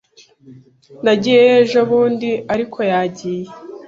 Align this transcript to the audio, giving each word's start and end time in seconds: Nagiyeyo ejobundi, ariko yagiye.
Nagiyeyo 1.03 1.55
ejobundi, 1.63 2.29
ariko 2.53 2.79
yagiye. 2.91 3.49